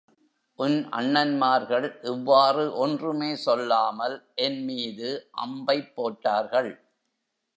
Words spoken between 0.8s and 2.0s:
அண்ணன்மார்கள்